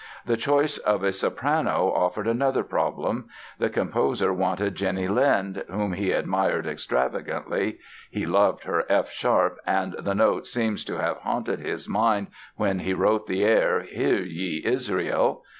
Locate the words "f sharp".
8.89-9.59